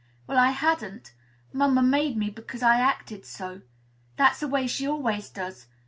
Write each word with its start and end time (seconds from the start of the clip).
Well, 0.25 0.39
I 0.39 0.49
hadn't. 0.49 1.13
Mamma 1.53 1.83
made 1.83 2.17
me, 2.17 2.31
because 2.31 2.63
I 2.63 2.79
acted 2.79 3.23
so. 3.23 3.61
That's 4.17 4.39
the 4.39 4.47
way 4.47 4.65
she 4.65 4.87
always 4.87 5.29
does. 5.29 5.67